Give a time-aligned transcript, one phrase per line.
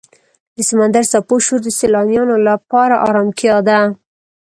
[0.55, 3.79] د سمندر څپو شور د سیلانیانو لپاره آرامتیا ده.